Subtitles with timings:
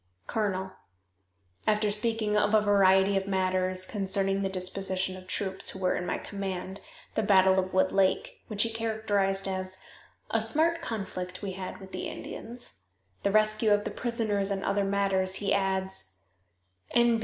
[0.25, 0.77] "Colonel:
[1.67, 6.07] [After speaking of a variety of matters concerning the disposition of troops who were in
[6.07, 6.81] my command,
[7.13, 9.77] the battle of Wood Lake (which he characterized as
[10.31, 12.73] "A smart conflict we had with the Indians"),
[13.21, 16.13] the rescue of the prisoners and other matters, he adds:]
[16.89, 17.19] "N.